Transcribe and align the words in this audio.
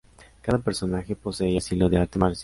Cada 0.41 0.57
personaje 0.57 1.15
poseía 1.15 1.51
un 1.51 1.57
estilo 1.57 1.87
de 1.87 1.99
arte 1.99 2.17
marcial 2.17 2.21
real 2.23 2.29
y 2.29 2.39
único. 2.39 2.39